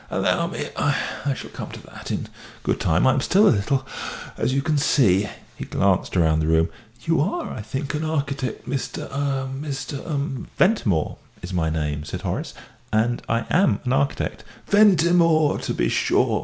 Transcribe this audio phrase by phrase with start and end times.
[0.09, 0.97] "Allow me, I
[1.27, 2.27] I shall come to that in
[2.63, 3.05] good time.
[3.05, 3.85] I am still a little
[4.35, 6.69] as you can see." He glanced round the room.
[7.01, 9.07] "You are, I think, an architect, Mr.
[9.11, 10.03] ah Mr.
[10.09, 12.55] um?" "Ventimore is my name," said Horace,
[12.91, 16.39] "and I am an architect." "Ventimore, to be sure!"